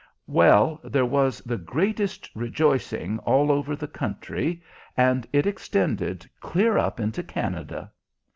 Well, 0.25 0.81
there 0.83 1.05
was 1.05 1.41
the 1.41 1.59
greatest 1.59 2.27
rejoicing 2.33 3.19
all 3.19 3.51
over 3.51 3.75
the 3.75 3.87
country, 3.87 4.63
and 4.97 5.27
it 5.31 5.45
extended 5.45 6.27
clear 6.39 6.75
up 6.75 6.99
into 6.99 7.21
Canada. 7.21 7.91